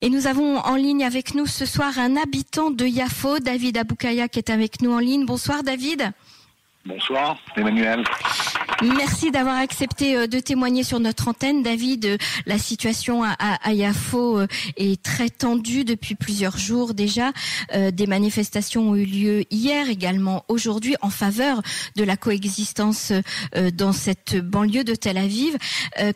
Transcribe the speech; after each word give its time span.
Et 0.00 0.10
nous 0.10 0.28
avons 0.28 0.58
en 0.58 0.76
ligne 0.76 1.04
avec 1.04 1.34
nous 1.34 1.46
ce 1.46 1.66
soir 1.66 1.98
un 1.98 2.16
habitant 2.16 2.70
de 2.70 2.84
Yafo, 2.84 3.40
David 3.40 3.78
Aboukaya, 3.78 4.28
qui 4.28 4.38
est 4.38 4.48
avec 4.48 4.80
nous 4.80 4.92
en 4.92 5.00
ligne. 5.00 5.26
Bonsoir 5.26 5.64
David. 5.64 6.12
Bonsoir 6.86 7.36
Emmanuel. 7.56 8.04
Merci 8.82 9.32
d'avoir 9.32 9.56
accepté 9.56 10.16
euh, 10.16 10.26
de 10.28 10.38
témoigner 10.38 10.84
sur 10.84 11.00
notre 11.00 11.26
antenne. 11.26 11.64
David, 11.64 12.04
euh, 12.04 12.16
la 12.46 12.58
situation 12.58 13.24
à, 13.24 13.72
Yafo 13.72 14.38
euh, 14.38 14.46
est 14.76 15.02
très 15.02 15.30
tendue 15.30 15.84
depuis 15.84 16.14
plusieurs 16.14 16.56
jours 16.56 16.94
déjà. 16.94 17.32
Des 17.92 18.06
manifestations 18.06 18.90
ont 18.90 18.94
eu 18.94 19.04
lieu 19.04 19.44
hier, 19.50 19.88
également 19.88 20.44
aujourd'hui, 20.48 20.94
en 21.02 21.10
faveur 21.10 21.62
de 21.96 22.04
la 22.04 22.16
coexistence 22.16 23.12
dans 23.74 23.92
cette 23.92 24.36
banlieue 24.36 24.84
de 24.84 24.94
Tel 24.94 25.18
Aviv. 25.18 25.56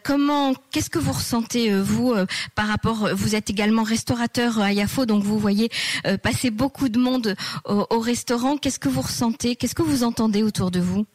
Comment, 0.03 0.55
qu'est-ce 0.71 0.91
que 0.91 0.99
vous 0.99 1.13
ressentez, 1.13 1.75
vous, 1.75 2.15
par 2.55 2.69
rapport, 2.69 3.11
vous 3.15 3.35
êtes 3.35 3.51
également 3.51 3.83
restaurateur 3.83 4.61
à 4.61 4.73
Yafo, 4.73 5.07
donc 5.07 5.23
vous 5.23 5.39
voyez 5.39 5.71
passer 6.23 6.51
beaucoup 6.51 6.89
de 6.89 6.99
monde 6.99 7.37
au 7.67 8.01
restaurant. 8.01 8.57
Qu'est-ce 8.57 8.79
que 8.79 8.89
vous 8.89 9.03
ressentez? 9.03 9.57
Qu'est-ce 9.57 9.75
que 9.75 9.83
vous 9.83 10.05
entendez 10.05 10.43
autour 10.43 10.71
de 10.71 10.81
vous? 10.81 11.07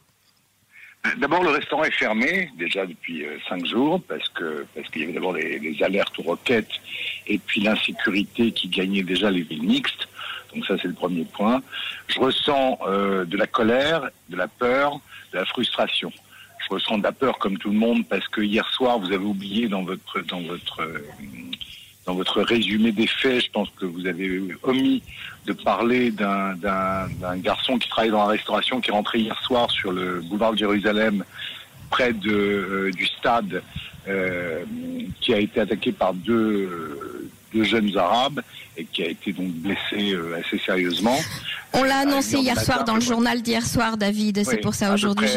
D'abord, 1.16 1.42
le 1.42 1.50
restaurant 1.50 1.84
est 1.84 1.92
fermé 1.92 2.50
déjà 2.58 2.84
depuis 2.84 3.24
euh, 3.24 3.38
cinq 3.48 3.64
jours 3.64 4.02
parce 4.08 4.28
que 4.30 4.66
parce 4.74 4.88
qu'il 4.88 5.02
y 5.02 5.04
avait 5.04 5.14
d'abord 5.14 5.32
les, 5.32 5.82
alertes 5.82 6.18
aux 6.18 6.22
roquettes 6.22 6.80
et 7.26 7.38
puis 7.38 7.60
l'insécurité 7.60 8.50
qui 8.52 8.68
gagnait 8.68 9.02
déjà 9.02 9.30
les 9.30 9.42
villes 9.42 9.62
mixtes. 9.62 10.08
Donc 10.54 10.66
ça, 10.66 10.76
c'est 10.80 10.88
le 10.88 10.94
premier 10.94 11.24
point. 11.24 11.62
Je 12.08 12.18
ressens 12.18 12.78
euh, 12.86 13.24
de 13.24 13.36
la 13.36 13.46
colère, 13.46 14.10
de 14.28 14.36
la 14.36 14.48
peur, 14.48 15.00
de 15.32 15.38
la 15.38 15.44
frustration. 15.44 16.12
Je 16.66 16.74
ressens 16.74 16.98
de 16.98 17.04
la 17.04 17.12
peur 17.12 17.38
comme 17.38 17.58
tout 17.58 17.70
le 17.70 17.78
monde 17.78 18.06
parce 18.08 18.26
que 18.28 18.40
hier 18.40 18.68
soir, 18.70 18.98
vous 18.98 19.12
avez 19.12 19.24
oublié 19.24 19.68
dans 19.68 19.84
votre 19.84 20.20
dans 20.22 20.40
votre 20.40 20.82
euh, 20.82 21.00
dans 22.08 22.14
votre 22.14 22.40
résumé 22.40 22.90
des 22.90 23.06
faits, 23.06 23.44
je 23.44 23.50
pense 23.50 23.68
que 23.78 23.84
vous 23.84 24.06
avez 24.06 24.40
omis 24.62 25.02
de 25.44 25.52
parler 25.52 26.10
d'un 26.10 27.36
garçon 27.36 27.78
qui 27.78 27.86
travaille 27.90 28.10
dans 28.10 28.24
la 28.24 28.30
restauration 28.30 28.80
qui 28.80 28.88
est 28.88 28.94
rentré 28.94 29.18
hier 29.18 29.38
soir 29.42 29.70
sur 29.70 29.92
le 29.92 30.22
boulevard 30.22 30.52
de 30.52 30.58
Jérusalem, 30.58 31.22
près 31.90 32.14
de, 32.14 32.30
euh, 32.30 32.90
du 32.92 33.04
stade, 33.04 33.62
euh, 34.08 34.64
qui 35.20 35.34
a 35.34 35.38
été 35.38 35.60
attaqué 35.60 35.92
par 35.92 36.14
deux, 36.14 37.30
deux, 37.52 37.64
jeunes 37.64 37.94
arabes 37.98 38.40
et 38.78 38.86
qui 38.86 39.02
a 39.02 39.08
été 39.08 39.34
donc 39.34 39.48
blessé 39.48 40.14
euh, 40.14 40.40
assez 40.40 40.58
sérieusement. 40.58 41.18
On 41.74 41.82
l'a 41.82 41.98
annoncé 41.98 42.38
hier 42.38 42.58
soir 42.58 42.84
dans 42.84 42.94
le 42.94 43.02
journal 43.02 43.42
d'hier 43.42 43.66
soir, 43.66 43.98
David. 43.98 44.44
C'est 44.46 44.62
pour 44.62 44.72
ça 44.74 44.94
aujourd'hui 44.94 45.28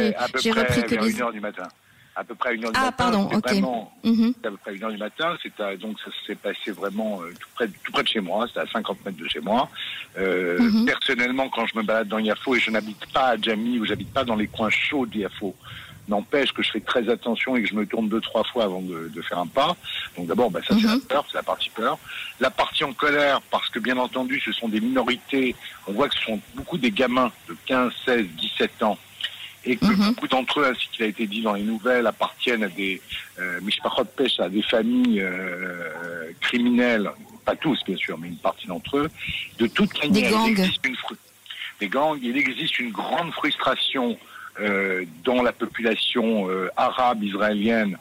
j'ai 0.41 0.51
repris 0.51 0.83
que 0.83 0.95
les. 0.95 1.11
du 1.33 1.41
matin 1.41 1.67
à 2.15 2.23
peu 2.23 2.35
près 2.35 2.49
à 2.49 2.53
une 2.53 2.65
heure 2.65 2.71
du 2.71 2.79
ah, 2.79 2.85
matin. 2.85 3.11
pardon, 3.11 3.29
ok. 3.31 3.51
Mhm. 4.03 4.33
à 4.43 4.49
peu 4.49 4.57
près 4.57 4.75
une 4.75 4.83
heure 4.83 4.91
du 4.91 4.97
matin. 4.97 5.37
C'est 5.41 5.79
donc 5.79 5.97
ça 5.99 6.11
s'est 6.25 6.35
passé 6.35 6.71
vraiment 6.71 7.21
euh, 7.21 7.31
tout 7.39 7.49
près, 7.55 7.67
tout 7.83 7.91
près 7.91 8.03
de 8.03 8.07
chez 8.07 8.19
moi. 8.19 8.47
C'était 8.47 8.61
à 8.61 8.67
50 8.67 9.05
mètres 9.05 9.17
de 9.17 9.27
chez 9.27 9.39
moi. 9.39 9.69
Euh, 10.17 10.59
mhm. 10.59 10.85
Personnellement, 10.85 11.49
quand 11.49 11.65
je 11.65 11.77
me 11.77 11.83
balade 11.83 12.07
dans 12.07 12.19
Yafo 12.19 12.55
et 12.55 12.59
je 12.59 12.69
n'habite 12.69 13.05
pas 13.13 13.29
à 13.29 13.37
Djami 13.37 13.79
ou 13.79 13.85
j'habite 13.85 14.11
pas 14.13 14.23
dans 14.23 14.35
les 14.35 14.47
coins 14.47 14.69
chauds 14.69 15.05
de 15.05 15.19
Yafo, 15.19 15.55
n'empêche 16.09 16.51
que 16.51 16.61
je 16.61 16.71
fais 16.71 16.81
très 16.81 17.07
attention 17.09 17.55
et 17.55 17.63
que 17.63 17.69
je 17.69 17.75
me 17.75 17.85
tourne 17.85 18.09
deux 18.09 18.19
trois 18.21 18.43
fois 18.43 18.65
avant 18.65 18.81
de, 18.81 19.09
de 19.13 19.21
faire 19.21 19.39
un 19.39 19.47
pas. 19.47 19.75
Donc 20.17 20.27
d'abord, 20.27 20.51
bah, 20.51 20.59
ça 20.67 20.75
c'est 20.75 20.87
la 20.87 20.95
mhm. 20.95 21.01
peur, 21.01 21.25
c'est 21.31 21.37
la 21.37 21.43
partie 21.43 21.69
peur. 21.69 21.97
La 22.41 22.49
partie 22.49 22.83
en 22.83 22.91
colère, 22.91 23.41
parce 23.49 23.69
que 23.69 23.79
bien 23.79 23.97
entendu, 23.97 24.41
ce 24.43 24.51
sont 24.51 24.67
des 24.67 24.81
minorités. 24.81 25.55
On 25.87 25.93
voit 25.93 26.09
que 26.09 26.15
ce 26.15 26.23
sont 26.23 26.39
beaucoup 26.55 26.77
des 26.77 26.91
gamins 26.91 27.31
de 27.47 27.55
15, 27.65 27.93
16, 28.05 28.25
17 28.37 28.83
ans 28.83 28.97
et 29.65 29.75
que 29.75 29.85
mhm. 29.85 30.07
beaucoup 30.09 30.27
d'entre 30.27 30.61
eux, 30.61 30.65
ainsi 30.65 30.87
qu'il 30.91 31.05
a 31.05 31.07
été 31.07 31.27
dit 31.27 31.41
dans 31.41 31.53
les 31.53 31.63
nouvelles, 31.63 32.07
appartiennent 32.07 32.63
à 32.63 32.69
des 32.69 33.01
euh, 33.39 33.59
pêche 34.15 34.39
à 34.39 34.49
des 34.49 34.63
familles 34.63 35.21
euh, 35.21 36.31
criminelles, 36.39 37.09
pas 37.45 37.55
tous 37.55 37.79
bien 37.85 37.97
sûr, 37.97 38.17
mais 38.17 38.27
une 38.27 38.37
partie 38.37 38.67
d'entre 38.67 38.97
eux. 38.97 39.11
De 39.59 39.67
toute 39.67 39.93
manière, 39.99 40.29
des 40.29 40.29
gangs. 40.29 40.47
Il 40.47 40.59
existe 40.59 40.85
une 40.85 40.95
des 41.79 41.89
gangs. 41.89 42.19
Il 42.21 42.37
existe 42.37 42.79
une 42.79 42.91
grande 42.91 43.31
frustration 43.31 44.17
euh, 44.59 45.05
dans 45.23 45.41
la 45.41 45.51
population 45.51 46.49
euh, 46.49 46.69
arabe 46.75 47.23
israélienne 47.23 47.97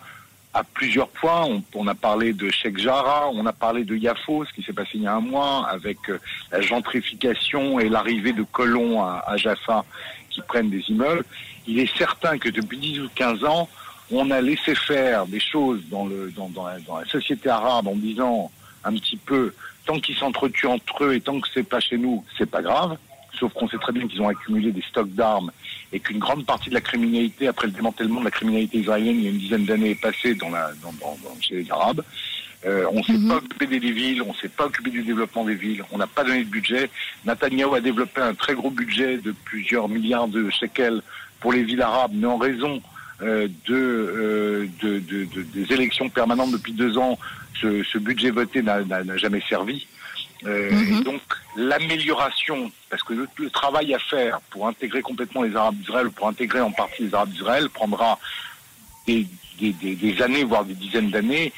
à 0.52 0.64
plusieurs 0.64 1.08
points. 1.08 1.44
On, 1.44 1.62
on, 1.74 1.86
a 1.86 1.94
parlé 1.94 2.32
de 2.32 2.50
Sheikh 2.50 2.78
Jarrah, 2.78 3.28
on 3.32 3.46
a 3.46 3.52
parlé 3.52 3.84
de 3.84 3.96
Yafo, 3.96 4.44
ce 4.44 4.52
qui 4.52 4.62
s'est 4.62 4.72
passé 4.72 4.90
il 4.94 5.02
y 5.02 5.06
a 5.06 5.14
un 5.14 5.20
mois, 5.20 5.66
avec 5.68 5.98
euh, 6.08 6.18
la 6.50 6.60
gentrification 6.60 7.78
et 7.78 7.88
l'arrivée 7.88 8.32
de 8.32 8.42
colons 8.42 9.02
à, 9.02 9.24
à 9.26 9.36
Jaffa 9.36 9.84
qui 10.28 10.40
prennent 10.42 10.70
des 10.70 10.82
immeubles. 10.88 11.24
Il 11.66 11.78
est 11.78 11.96
certain 11.96 12.38
que 12.38 12.48
depuis 12.48 12.78
10 12.78 13.00
ou 13.00 13.08
15 13.14 13.44
ans, 13.44 13.68
on 14.10 14.30
a 14.30 14.40
laissé 14.40 14.74
faire 14.74 15.26
des 15.26 15.40
choses 15.40 15.82
dans, 15.88 16.06
le, 16.06 16.30
dans, 16.32 16.48
dans, 16.48 16.66
la, 16.66 16.80
dans 16.80 16.98
la 16.98 17.06
société 17.06 17.48
arabe 17.48 17.86
en 17.86 17.96
disant 17.96 18.50
un 18.84 18.92
petit 18.94 19.16
peu, 19.16 19.54
tant 19.86 20.00
qu'ils 20.00 20.16
s'entretuent 20.16 20.66
entre 20.66 21.04
eux 21.04 21.14
et 21.14 21.20
tant 21.20 21.40
que 21.40 21.48
c'est 21.52 21.68
pas 21.68 21.80
chez 21.80 21.98
nous, 21.98 22.24
c'est 22.38 22.50
pas 22.50 22.62
grave. 22.62 22.96
Sauf 23.38 23.52
qu'on 23.52 23.68
sait 23.68 23.78
très 23.78 23.92
bien 23.92 24.06
qu'ils 24.06 24.20
ont 24.20 24.28
accumulé 24.28 24.72
des 24.72 24.82
stocks 24.82 25.10
d'armes 25.10 25.50
et 25.92 26.00
qu'une 26.00 26.18
grande 26.18 26.44
partie 26.46 26.68
de 26.68 26.74
la 26.74 26.80
criminalité, 26.80 27.48
après 27.48 27.66
le 27.66 27.72
démantèlement 27.72 28.20
de 28.20 28.26
la 28.26 28.30
criminalité 28.30 28.78
israélienne 28.78 29.16
il 29.16 29.24
y 29.24 29.26
a 29.26 29.30
une 29.30 29.38
dizaine 29.38 29.64
d'années, 29.64 29.91
est 29.91 30.00
passée 30.00 30.34
dans 30.34 30.50
la, 30.50 30.70
dans, 30.82 30.92
dans, 31.00 31.41
chez 31.41 31.62
les 31.62 31.70
Arabes. 31.70 32.02
Euh, 32.66 32.84
on 32.92 32.98
ne 32.98 33.02
s'est 33.02 33.12
mhm. 33.14 33.28
pas 33.28 33.36
occupé 33.36 33.66
des 33.66 33.78
villes, 33.78 34.22
on 34.22 34.32
ne 34.32 34.36
s'est 34.36 34.48
pas 34.48 34.66
occupé 34.66 34.91
du 34.91 35.02
développement 35.02 35.44
des 35.44 35.54
villes, 35.54 35.82
on 35.92 35.98
n'a 35.98 36.06
pas 36.06 36.24
donné 36.24 36.44
de 36.44 36.50
budget. 36.50 36.91
Netanyahu 37.24 37.74
a 37.74 37.80
développé 37.80 38.20
un 38.20 38.34
très 38.34 38.54
gros 38.54 38.70
budget 38.70 39.16
de 39.16 39.34
plusieurs 39.44 39.88
milliards 39.88 40.28
de 40.28 40.50
shekels 40.50 41.00
pour 41.41 41.54
les 41.54 41.62
villes 41.62 41.80
arabes, 41.80 42.12
mais 42.14 42.26
en 42.26 42.36
raison 42.36 42.82
euh, 43.22 43.48
de, 43.66 43.74
euh, 43.74 44.66
de, 44.82 44.98
de, 44.98 45.24
de, 45.24 45.42
des 45.42 45.72
élections 45.72 46.10
permanentes 46.10 46.52
depuis 46.52 46.72
deux 46.72 46.98
ans, 46.98 47.18
ce, 47.60 47.82
ce 47.82 47.98
budget 47.98 48.30
voté 48.30 48.62
n'a 48.62 49.16
jamais 49.16 49.42
servi. 49.48 49.86
Euh, 50.46 50.70
mhm. 50.70 51.00
et 51.00 51.04
donc 51.04 51.20
l'amélioration, 51.56 52.70
parce 52.88 53.02
que 53.02 53.12
le, 53.12 53.28
le, 53.36 53.50
travail 53.50 53.92
à 53.94 53.98
faire 53.98 54.40
pour 54.50 54.66
intégrer 54.66 55.02
complètement 55.02 55.42
les 55.42 55.54
Arabes 55.54 55.76
d'Israël, 55.76 56.10
pour 56.10 56.28
intégrer 56.28 56.60
en 56.60 56.70
partie 56.70 57.04
les 57.04 57.14
Arabes 57.14 57.30
d'Israël, 57.30 57.68
prendra 57.68 58.18
des, 59.06 59.26
des, 59.58 59.72
des, 59.72 59.94
des, 59.94 60.22
années, 60.22 60.44
voire 60.44 60.64
des 60.64 60.74
dizaines 60.74 61.10
d'années. 61.10 61.52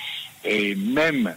Et 0.45 0.75
même 0.75 1.35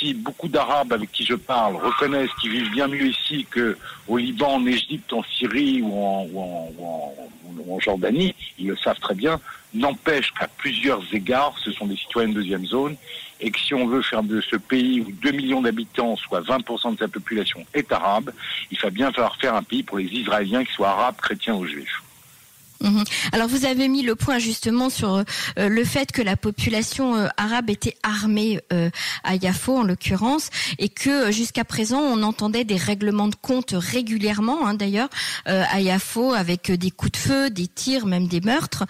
si 0.00 0.14
beaucoup 0.14 0.48
d'Arabes 0.48 0.92
avec 0.92 1.12
qui 1.12 1.24
je 1.24 1.34
parle 1.34 1.76
reconnaissent 1.76 2.32
qu'ils 2.40 2.52
vivent 2.52 2.70
bien 2.70 2.88
mieux 2.88 3.08
ici 3.08 3.46
qu'au 3.52 4.16
Liban, 4.16 4.54
en 4.54 4.66
Égypte, 4.66 5.12
en 5.12 5.22
Syrie 5.22 5.82
ou 5.82 5.92
en, 5.94 6.26
Jordanie, 7.78 8.34
ils 8.58 8.68
le 8.68 8.76
savent 8.76 8.98
très 8.98 9.14
bien, 9.14 9.40
n'empêche 9.72 10.32
qu'à 10.32 10.48
plusieurs 10.48 11.02
égards, 11.12 11.54
ce 11.64 11.72
sont 11.72 11.86
des 11.86 11.96
citoyens 11.96 12.28
de 12.28 12.34
deuxième 12.34 12.66
zone, 12.66 12.96
et 13.40 13.50
que 13.50 13.58
si 13.58 13.72
on 13.72 13.86
veut 13.86 14.02
faire 14.02 14.22
de 14.22 14.40
ce 14.40 14.56
pays 14.56 15.00
où 15.00 15.10
2 15.10 15.30
millions 15.30 15.62
d'habitants, 15.62 16.16
soit 16.16 16.42
20% 16.42 16.94
de 16.94 16.98
sa 16.98 17.08
population, 17.08 17.64
est 17.72 17.90
arabe, 17.90 18.32
il 18.70 18.78
va 18.80 18.90
bien 18.90 19.12
falloir 19.12 19.36
faire 19.36 19.54
un 19.54 19.62
pays 19.62 19.82
pour 19.82 19.98
les 19.98 20.04
Israéliens 20.04 20.64
qui 20.64 20.72
soient 20.72 20.90
arabes, 20.90 21.16
chrétiens 21.16 21.54
ou 21.54 21.64
juifs. 21.64 22.02
Mhm. 22.82 23.04
Alors 23.32 23.46
vous 23.46 23.66
avez 23.66 23.88
mis 23.88 24.02
le 24.02 24.14
point 24.14 24.38
justement 24.38 24.88
sur 24.88 25.16
euh, 25.16 25.24
le 25.68 25.84
fait 25.84 26.12
que 26.12 26.22
la 26.22 26.36
population 26.36 27.14
euh, 27.14 27.28
arabe 27.36 27.68
était 27.68 27.96
armée 28.02 28.58
euh, 28.72 28.88
à 29.22 29.34
Yafo 29.34 29.76
en 29.76 29.82
l'occurrence 29.82 30.48
et 30.78 30.88
que 30.88 31.30
jusqu'à 31.30 31.64
présent 31.64 32.00
on 32.00 32.22
entendait 32.22 32.64
des 32.64 32.78
règlements 32.78 33.28
de 33.28 33.34
compte 33.34 33.74
régulièrement 33.76 34.66
hein, 34.66 34.74
d'ailleurs 34.74 35.08
à 35.46 35.80
Yafo 35.80 36.32
avec 36.32 36.70
des 36.70 36.90
coups 36.90 37.12
de 37.12 37.16
feu, 37.16 37.50
des 37.50 37.66
tirs, 37.66 38.06
même 38.06 38.28
des 38.28 38.40
meurtres 38.40 38.84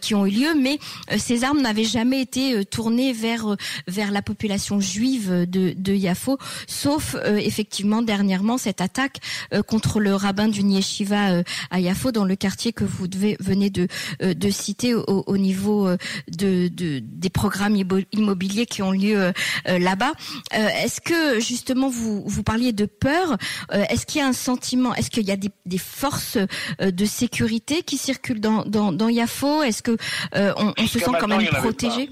qui 0.00 0.14
ont 0.14 0.26
eu 0.26 0.30
lieu, 0.30 0.54
mais 0.54 0.78
ces 1.16 1.44
armes 1.44 1.60
n'avaient 1.60 1.84
jamais 1.84 2.20
été 2.20 2.64
tournées 2.64 3.12
vers 3.12 3.56
vers 3.88 4.10
la 4.10 4.22
population 4.22 4.80
juive 4.80 5.46
de, 5.48 5.74
de 5.76 5.94
Yafo, 5.94 6.38
sauf 6.66 7.16
effectivement 7.24 8.02
dernièrement 8.02 8.58
cette 8.58 8.80
attaque 8.80 9.18
contre 9.66 10.00
le 10.00 10.14
rabbin 10.14 10.48
du 10.48 10.62
Yeshiva 10.62 11.42
à 11.70 11.80
Yafo 11.80 12.12
dans 12.12 12.24
le 12.24 12.36
quartier 12.36 12.72
que 12.72 12.84
vous 12.84 13.08
devez 13.08 13.31
venez 13.40 13.70
de, 13.70 13.88
euh, 14.22 14.34
de 14.34 14.50
citer 14.50 14.94
au, 14.94 15.36
niveau 15.36 15.88
euh, 15.88 15.96
de, 16.28 16.68
des 16.68 17.30
programmes 17.30 17.76
immobiliers 18.12 18.66
qui 18.66 18.82
ont 18.82 18.92
lieu 18.92 19.16
euh, 19.16 19.78
là-bas. 19.78 20.12
Est-ce 20.52 21.00
que 21.00 21.40
justement 21.40 21.88
vous, 21.88 22.22
vous 22.26 22.42
parliez 22.42 22.72
de 22.72 22.86
peur 22.86 23.36
Est-ce 23.70 24.06
qu'il 24.06 24.20
y 24.20 24.24
a 24.24 24.26
un 24.26 24.32
sentiment 24.32 24.94
Est-ce 24.94 25.10
qu'il 25.10 25.26
y 25.26 25.30
a 25.30 25.36
des, 25.36 25.50
des, 25.66 25.78
forces 25.78 26.38
de 26.80 27.04
sécurité 27.04 27.82
qui 27.82 27.96
circulent 27.96 28.40
dans, 28.40 28.64
dans, 28.64 28.92
dans 28.92 29.08
Yafo? 29.08 29.62
Est-ce 29.62 29.82
que 29.82 29.96
on, 30.34 30.86
se 30.86 30.98
sent 30.98 31.10
quand 31.18 31.28
même 31.28 31.46
protégé? 31.46 32.10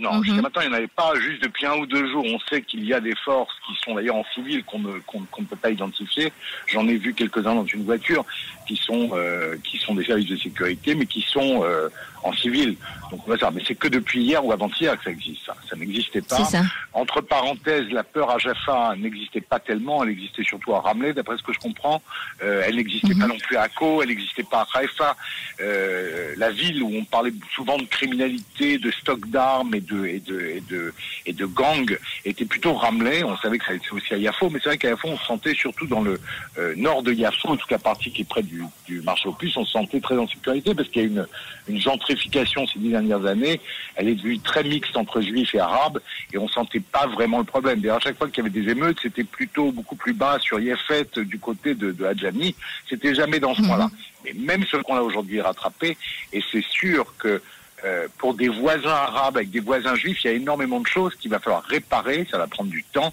Non, 0.00 0.22
jusqu'à 0.22 0.38
mhm. 0.38 0.42
maintenant, 0.42 0.62
il 0.62 0.68
n'y 0.68 0.74
en 0.74 0.78
avait 0.78 0.86
pas. 0.88 1.14
Juste 1.20 1.42
depuis 1.44 1.66
un 1.66 1.76
ou 1.76 1.86
deux 1.86 2.10
jours, 2.10 2.24
on 2.26 2.38
sait 2.50 2.62
qu'il 2.62 2.84
y 2.84 2.92
a 2.92 3.00
des 3.00 3.14
forces 3.14 3.54
qui 3.64 3.74
sont 3.84 3.94
d'ailleurs 3.94 4.16
en 4.16 4.24
civil 4.34 4.64
qu'on 4.64 4.80
ne, 4.80 4.98
qu'on, 5.06 5.20
ne 5.20 5.46
peut 5.46 5.54
pas 5.54 5.70
identifier. 5.70 6.32
J'en 6.66 6.88
ai 6.88 6.96
vu 6.96 7.14
quelques-uns 7.14 7.54
dans 7.54 7.64
une 7.64 7.84
voiture 7.84 8.24
qui 8.66 8.76
sont 8.76 9.10
euh, 9.12 9.56
qui 9.62 9.78
sont 9.78 9.94
des 9.94 10.04
services 10.04 10.28
de 10.28 10.36
sécurité, 10.36 10.96
mais 10.96 11.06
qui 11.06 11.20
sont 11.20 11.62
euh, 11.62 11.88
en 12.24 12.32
civil. 12.32 12.76
Donc 13.10 13.20
ça, 13.38 13.50
mais 13.52 13.62
c'est 13.66 13.74
que 13.74 13.86
depuis 13.86 14.22
hier 14.22 14.44
ou 14.44 14.50
avant-hier 14.50 14.96
que 14.98 15.04
ça 15.04 15.10
existe. 15.10 15.44
Ça, 15.44 15.54
ça 15.68 15.76
n'existait 15.76 16.22
pas. 16.22 16.48
Entre 16.92 17.20
parenthèses, 17.20 17.88
la 17.90 18.02
peur 18.02 18.30
à 18.30 18.38
Jaffa 18.38 18.94
n'existait 18.96 19.42
pas 19.42 19.60
tellement. 19.60 20.02
Elle 20.02 20.10
existait 20.10 20.42
surtout 20.42 20.74
à 20.74 20.80
Ramleh, 20.80 21.12
d'après 21.12 21.36
ce 21.36 21.42
que 21.42 21.52
je 21.52 21.58
comprends. 21.58 22.02
Euh, 22.42 22.62
elle 22.66 22.76
n'existait 22.76 23.14
pas 23.14 23.26
mhm. 23.26 23.28
non 23.28 23.38
plus 23.38 23.56
à 23.56 23.68
Ko. 23.68 24.02
Elle 24.02 24.08
n'existait 24.08 24.42
pas 24.42 24.66
à 24.72 24.78
Haïfa. 24.78 25.16
Euh, 25.60 26.34
la 26.36 26.50
ville 26.50 26.82
où 26.82 26.90
on 26.96 27.04
parlait 27.04 27.32
souvent 27.54 27.76
de 27.76 27.84
criminalité, 27.84 28.78
de 28.78 28.90
stock 28.90 29.28
d'armes 29.28 29.74
et 29.74 29.80
de 29.84 30.06
et 30.06 30.20
de 30.20 30.40
et 30.40 30.60
de 30.60 30.92
et 31.26 31.32
de 31.32 31.46
gangs 31.46 31.96
était 32.24 32.44
plutôt 32.44 32.74
Ramleh. 32.74 33.24
On 33.24 33.36
savait 33.38 33.58
que 33.58 33.66
ça 33.66 33.74
était 33.74 33.90
aussi 33.92 34.14
à 34.14 34.16
Yafo, 34.16 34.50
mais 34.50 34.58
c'est 34.62 34.70
vrai 34.70 34.78
qu'à 34.78 34.88
Yafo, 34.88 35.08
on 35.08 35.18
se 35.18 35.24
sentait 35.24 35.54
surtout 35.54 35.86
dans 35.86 36.00
le 36.00 36.20
euh, 36.58 36.74
nord 36.76 37.02
de 37.02 37.12
Yafo, 37.12 37.56
toute 37.56 37.70
la 37.70 37.78
partie 37.78 38.10
qui 38.10 38.22
est 38.22 38.28
près 38.28 38.42
du, 38.42 38.62
du 38.86 39.00
marché 39.02 39.28
aux 39.28 39.32
puces, 39.32 39.56
on 39.56 39.64
se 39.64 39.72
sentait 39.72 40.00
très 40.00 40.16
en 40.16 40.26
sécurité 40.26 40.74
parce 40.74 40.88
qu'il 40.88 41.02
y 41.02 41.04
a 41.04 41.08
une 41.08 41.26
une 41.68 41.80
gentrification 41.80 42.66
ces 42.66 42.78
dix 42.78 42.90
dernières 42.90 43.24
années. 43.26 43.60
Elle 43.96 44.08
est 44.08 44.14
devenue 44.14 44.38
très 44.40 44.62
mixte 44.64 44.96
entre 44.96 45.20
juifs 45.20 45.54
et 45.54 45.60
arabes 45.60 46.00
et 46.32 46.38
on 46.38 46.48
sentait 46.48 46.80
pas 46.80 47.06
vraiment 47.06 47.38
le 47.38 47.44
problème. 47.44 47.80
D'ailleurs, 47.80 47.96
à 47.96 48.00
chaque 48.00 48.18
fois 48.18 48.28
qu'il 48.28 48.44
y 48.44 48.46
avait 48.46 48.60
des 48.60 48.70
émeutes, 48.70 48.98
c'était 49.02 49.24
plutôt 49.24 49.72
beaucoup 49.72 49.96
plus 49.96 50.12
bas 50.12 50.38
sur 50.40 50.60
Yefet 50.60 51.06
du 51.16 51.38
côté 51.38 51.74
de, 51.74 51.92
de 51.92 52.04
Hadjani. 52.04 52.54
C'était 52.88 53.14
jamais 53.14 53.40
dans 53.40 53.54
ce 53.54 53.62
mhm. 53.62 53.68
point-là. 53.68 53.90
Mais 54.24 54.32
même 54.34 54.64
ce 54.64 54.76
qu'on 54.78 54.96
a 54.96 55.02
aujourd'hui 55.02 55.40
rattrapé, 55.40 55.96
et 56.32 56.42
c'est 56.50 56.64
sûr 56.64 57.14
que 57.18 57.42
euh, 57.84 58.08
pour 58.18 58.34
des 58.34 58.48
voisins 58.48 58.88
arabes 58.88 59.36
avec 59.36 59.50
des 59.50 59.60
voisins 59.60 59.94
juifs, 59.94 60.24
il 60.24 60.26
y 60.28 60.30
a 60.30 60.36
énormément 60.36 60.80
de 60.80 60.86
choses 60.86 61.14
qu'il 61.16 61.30
va 61.30 61.38
falloir 61.38 61.62
réparer, 61.64 62.26
ça 62.30 62.38
va 62.38 62.46
prendre 62.46 62.70
du 62.70 62.84
temps, 62.84 63.12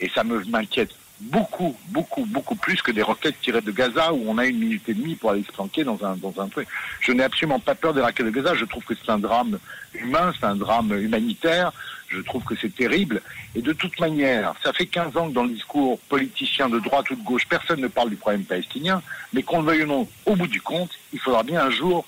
et 0.00 0.08
ça 0.08 0.24
me 0.24 0.42
m'inquiète 0.44 0.90
beaucoup, 1.22 1.76
beaucoup, 1.88 2.24
beaucoup 2.24 2.56
plus 2.56 2.82
que 2.82 2.90
des 2.90 3.02
roquettes 3.02 3.40
tirées 3.40 3.60
de 3.60 3.70
Gaza 3.70 4.12
où 4.12 4.24
on 4.26 4.38
a 4.38 4.46
une 4.46 4.58
minute 4.58 4.88
et 4.88 4.94
demie 4.94 5.14
pour 5.14 5.30
aller 5.30 5.44
se 5.44 5.52
planquer 5.52 5.84
dans 5.84 6.04
un, 6.04 6.16
dans 6.16 6.34
un 6.40 6.48
truc. 6.48 6.66
Je 7.00 7.12
n'ai 7.12 7.22
absolument 7.22 7.60
pas 7.60 7.74
peur 7.74 7.94
des 7.94 8.00
roquettes 8.00 8.26
de 8.26 8.30
Gaza. 8.30 8.54
Je 8.54 8.64
trouve 8.64 8.84
que 8.84 8.94
c'est 8.94 9.10
un 9.10 9.18
drame 9.18 9.58
humain, 9.94 10.32
c'est 10.38 10.46
un 10.46 10.56
drame 10.56 10.92
humanitaire. 10.98 11.72
Je 12.08 12.20
trouve 12.20 12.42
que 12.44 12.54
c'est 12.60 12.74
terrible. 12.74 13.22
Et 13.54 13.62
de 13.62 13.72
toute 13.72 13.98
manière, 14.00 14.54
ça 14.62 14.72
fait 14.72 14.86
15 14.86 15.16
ans 15.16 15.28
que 15.28 15.32
dans 15.32 15.44
le 15.44 15.50
discours 15.50 15.98
politicien 16.08 16.68
de 16.68 16.78
droite 16.78 17.08
ou 17.10 17.14
de 17.14 17.22
gauche, 17.22 17.46
personne 17.48 17.80
ne 17.80 17.88
parle 17.88 18.10
du 18.10 18.16
problème 18.16 18.44
palestinien. 18.44 19.00
Mais 19.32 19.42
qu'on 19.42 19.62
le 19.62 19.66
veuille 19.66 19.84
ou 19.84 19.86
non, 19.86 20.08
au 20.26 20.36
bout 20.36 20.48
du 20.48 20.60
compte, 20.60 20.90
il 21.12 21.20
faudra 21.20 21.42
bien 21.42 21.64
un 21.64 21.70
jour 21.70 22.04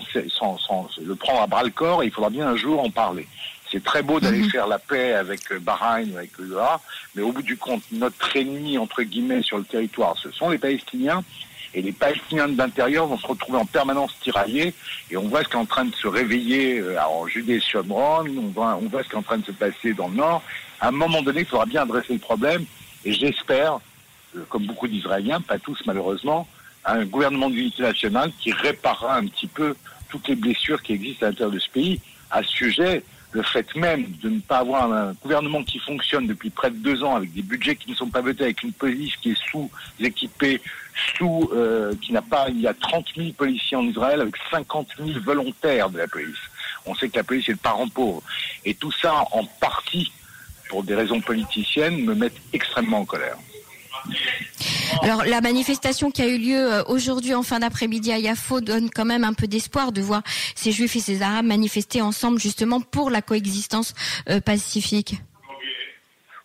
sans, 0.00 0.58
sans, 0.58 0.58
sans 0.58 0.88
le 1.04 1.14
prendre 1.14 1.42
à 1.42 1.46
bras 1.46 1.62
le 1.62 1.70
corps 1.70 2.02
et 2.02 2.06
il 2.06 2.12
faudra 2.12 2.30
bien 2.30 2.48
un 2.48 2.56
jour 2.56 2.82
en 2.82 2.90
parler. 2.90 3.26
C'est 3.70 3.82
très 3.82 4.02
beau 4.02 4.20
d'aller 4.20 4.42
mhm. 4.42 4.50
faire 4.50 4.66
la 4.66 4.78
paix 4.78 5.14
avec 5.14 5.50
euh, 5.50 5.58
Bahreïn, 5.58 6.14
avec 6.14 6.36
le 6.38 6.58
mais 7.14 7.22
au 7.22 7.32
bout 7.32 7.42
du 7.42 7.56
compte, 7.56 7.82
notre 7.90 8.36
ennemi, 8.36 8.76
entre 8.76 9.02
guillemets, 9.02 9.42
sur 9.42 9.56
le 9.56 9.64
territoire, 9.64 10.16
ce 10.18 10.30
sont 10.30 10.50
les 10.50 10.58
Palestiniens. 10.58 11.24
Et 11.74 11.80
les 11.80 11.92
Palestiniens 11.92 12.48
de 12.48 12.58
l'intérieur 12.58 13.06
vont 13.06 13.16
se 13.16 13.26
retrouver 13.26 13.56
en 13.56 13.64
permanence 13.64 14.14
tiraillés. 14.20 14.74
Et 15.10 15.16
on 15.16 15.28
voit 15.28 15.42
ce 15.42 15.48
qui 15.48 15.54
est 15.54 15.58
en 15.58 15.64
train 15.64 15.86
de 15.86 15.94
se 15.94 16.06
réveiller 16.06 16.80
euh, 16.80 17.00
en. 17.00 17.26
On 17.86 18.50
voit, 18.52 18.78
on 18.80 18.88
voit 18.88 19.02
ce 19.02 19.08
qui 19.08 19.14
est 19.14 19.18
en 19.18 19.22
train 19.22 19.38
de 19.38 19.46
se 19.46 19.52
passer 19.52 19.94
dans 19.94 20.08
le 20.08 20.16
Nord. 20.16 20.42
À 20.80 20.88
un 20.88 20.90
moment 20.90 21.22
donné, 21.22 21.40
il 21.40 21.46
faudra 21.46 21.64
bien 21.64 21.82
adresser 21.82 22.12
le 22.12 22.18
problème. 22.18 22.66
Et 23.06 23.12
j'espère, 23.14 23.78
euh, 24.36 24.44
comme 24.50 24.66
beaucoup 24.66 24.86
d'Israéliens, 24.86 25.40
pas 25.40 25.58
tous 25.58 25.80
malheureusement, 25.86 26.46
un 26.84 27.04
gouvernement 27.04 27.50
d'unité 27.50 27.82
nationale 27.82 28.32
qui 28.40 28.52
réparera 28.52 29.16
un 29.16 29.26
petit 29.26 29.46
peu 29.46 29.74
toutes 30.08 30.28
les 30.28 30.34
blessures 30.34 30.82
qui 30.82 30.92
existent 30.92 31.26
à 31.26 31.30
l'intérieur 31.30 31.52
de 31.52 31.58
ce 31.58 31.70
pays. 31.70 32.00
À 32.30 32.42
ce 32.42 32.48
sujet, 32.48 33.02
le 33.32 33.42
fait 33.42 33.74
même 33.74 34.04
de 34.22 34.28
ne 34.28 34.40
pas 34.40 34.58
avoir 34.58 34.92
un 34.92 35.14
gouvernement 35.14 35.64
qui 35.64 35.78
fonctionne 35.78 36.26
depuis 36.26 36.50
près 36.50 36.70
de 36.70 36.76
deux 36.76 37.02
ans 37.02 37.16
avec 37.16 37.32
des 37.32 37.42
budgets 37.42 37.76
qui 37.76 37.90
ne 37.90 37.94
sont 37.94 38.08
pas 38.08 38.20
votés, 38.20 38.44
avec 38.44 38.62
une 38.62 38.72
police 38.72 39.16
qui 39.16 39.30
est 39.30 39.42
sous-équipée, 39.50 40.60
sous, 41.16 41.50
euh, 41.54 41.94
qui 42.02 42.12
n'a 42.12 42.20
pas, 42.20 42.48
il 42.50 42.60
y 42.60 42.66
a 42.66 42.74
30 42.74 43.06
000 43.16 43.32
policiers 43.32 43.76
en 43.76 43.84
Israël 43.84 44.20
avec 44.20 44.34
50 44.50 44.88
000 44.98 45.20
volontaires 45.20 45.88
de 45.88 45.98
la 45.98 46.08
police. 46.08 46.36
On 46.84 46.94
sait 46.94 47.08
que 47.08 47.16
la 47.16 47.24
police 47.24 47.48
est 47.48 47.52
le 47.52 47.58
parent 47.58 47.88
pauvre. 47.88 48.22
Et 48.66 48.74
tout 48.74 48.92
ça, 48.92 49.24
en 49.32 49.44
partie, 49.60 50.12
pour 50.68 50.82
des 50.82 50.94
raisons 50.94 51.20
politiciennes, 51.20 52.04
me 52.04 52.14
met 52.14 52.32
extrêmement 52.52 53.00
en 53.00 53.04
colère. 53.06 53.36
Alors 55.00 55.24
la 55.24 55.40
manifestation 55.40 56.10
qui 56.10 56.22
a 56.22 56.28
eu 56.28 56.38
lieu 56.38 56.72
euh, 56.72 56.84
aujourd'hui 56.86 57.34
en 57.34 57.42
fin 57.42 57.60
d'après-midi 57.60 58.12
à 58.12 58.18
Yafo 58.18 58.60
donne 58.60 58.90
quand 58.90 59.04
même 59.04 59.24
un 59.24 59.32
peu 59.32 59.46
d'espoir 59.46 59.92
de 59.92 60.02
voir 60.02 60.22
ces 60.54 60.70
Juifs 60.70 60.96
et 60.96 61.00
ces 61.00 61.22
Arabes 61.22 61.46
manifester 61.46 62.02
ensemble 62.02 62.38
justement 62.38 62.80
pour 62.80 63.10
la 63.10 63.22
coexistence 63.22 63.94
euh, 64.28 64.40
pacifique. 64.40 65.16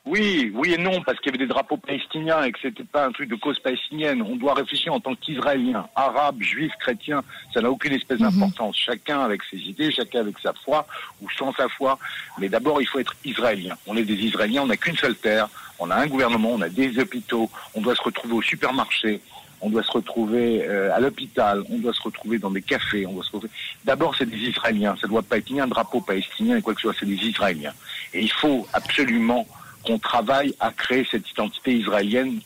Oui, 0.07 0.53
oui 0.55 0.73
et 0.73 0.77
non, 0.77 1.01
parce 1.01 1.19
qu'il 1.19 1.33
y 1.33 1.35
avait 1.35 1.45
des 1.45 1.53
drapeaux 1.53 1.75
palestiniens 1.75 2.41
et 2.43 2.53
que 2.53 2.59
c'était 2.61 2.85
pas 2.85 3.07
un 3.07 3.11
truc 3.11 3.29
de 3.29 3.35
cause 3.35 3.59
palestinienne. 3.59 4.21
On 4.21 4.37
doit 4.37 4.53
réfléchir 4.53 4.93
en 4.93 5.01
tant 5.01 5.13
qu'Israéliens, 5.15 5.85
Arabes, 5.95 6.41
Juifs, 6.41 6.71
chrétiens. 6.79 7.23
Ça 7.53 7.59
n'a 7.59 7.69
aucune 7.69 7.91
espèce 7.91 8.19
mhm. 8.21 8.29
d'importance. 8.29 8.77
Chacun 8.77 9.19
avec 9.19 9.41
ses 9.43 9.57
idées, 9.57 9.91
chacun 9.91 10.21
avec 10.21 10.39
sa 10.39 10.53
foi 10.53 10.87
ou 11.21 11.29
sans 11.31 11.51
sa 11.53 11.67
foi. 11.67 11.99
Mais 12.39 12.47
d'abord, 12.47 12.81
il 12.81 12.87
faut 12.87 12.99
être 12.99 13.15
Israélien. 13.25 13.75
On 13.85 13.97
est 13.97 14.05
des 14.05 14.13
Israéliens, 14.13 14.61
on 14.61 14.67
n'a 14.67 14.77
qu'une 14.77 14.95
seule 14.95 15.15
terre. 15.15 15.49
On 15.79 15.89
a 15.91 15.95
un 15.95 16.07
gouvernement, 16.07 16.51
on 16.53 16.61
a 16.61 16.69
des 16.69 16.99
hôpitaux. 16.99 17.49
On 17.75 17.81
doit 17.81 17.95
se 17.95 18.01
retrouver 18.01 18.33
au 18.33 18.41
supermarché. 18.41 19.21
On 19.59 19.69
doit 19.69 19.83
se 19.83 19.91
retrouver 19.91 20.63
euh, 20.67 20.95
à 20.95 20.99
l'hôpital, 20.99 21.63
on 21.71 21.79
doit 21.79 21.93
se 21.93 22.01
retrouver 22.01 22.37
dans 22.37 22.51
des 22.51 22.61
cafés, 22.61 23.07
on 23.07 23.13
doit 23.13 23.23
se 23.23 23.31
retrouver. 23.31 23.51
D'abord, 23.85 24.15
c'est 24.15 24.27
des 24.27 24.37
Israéliens. 24.37 24.95
Ça 25.01 25.07
ne 25.07 25.11
doit 25.11 25.23
pas 25.23 25.39
être 25.39 25.49
ni 25.49 25.59
un 25.59 25.67
drapeau 25.67 25.99
palestinien, 25.99 26.57
ni 26.57 26.61
quoi 26.61 26.75
que 26.75 26.81
ce 26.81 26.87
soit. 26.87 26.95
C'est 26.99 27.07
des 27.07 27.15
Israéliens. 27.15 27.73
Et 28.13 28.21
il 28.21 28.31
faut 28.31 28.67
absolument 28.73 29.47
qu'on 29.83 29.97
travaille 29.97 30.53
à 30.59 30.71
créer 30.71 31.07
cette 31.09 31.29
identité 31.31 31.75
israélienne 31.75 32.39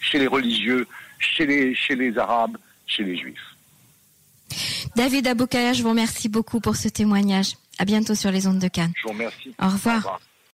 chez 0.00 0.18
les 0.18 0.26
religieux, 0.26 0.86
chez 1.18 1.46
les, 1.46 1.74
chez 1.74 1.96
les 1.96 2.18
Arabes, 2.18 2.58
chez 2.86 3.04
les 3.04 3.16
Juifs. 3.16 3.56
David 4.94 5.26
Aboukaya, 5.26 5.72
je 5.72 5.82
vous 5.82 5.90
remercie 5.90 6.28
beaucoup 6.28 6.60
pour 6.60 6.76
ce 6.76 6.88
témoignage. 6.88 7.54
À 7.78 7.84
bientôt 7.84 8.14
sur 8.14 8.30
les 8.30 8.46
ondes 8.46 8.58
de 8.58 8.68
Cannes. 8.68 8.92
Je 8.96 9.02
vous 9.04 9.10
remercie. 9.10 9.54
Au 9.60 9.68
revoir. 9.68 10.20